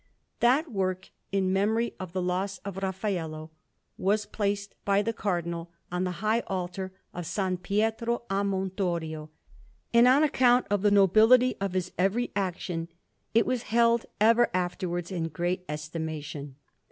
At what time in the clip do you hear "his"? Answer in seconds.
11.73-11.91